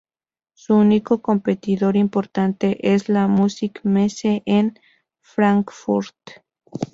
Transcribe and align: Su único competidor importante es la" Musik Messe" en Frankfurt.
Su 0.55 0.73
único 0.77 1.21
competidor 1.21 1.95
importante 1.95 2.91
es 2.95 3.07
la" 3.07 3.27
Musik 3.27 3.81
Messe" 3.83 4.41
en 4.47 4.79
Frankfurt. 5.19 6.15